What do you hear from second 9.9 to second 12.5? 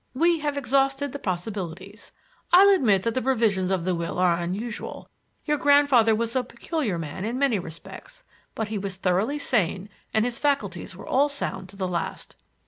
and his faculties were all sound to the last."